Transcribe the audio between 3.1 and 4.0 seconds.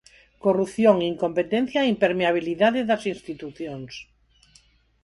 institucións.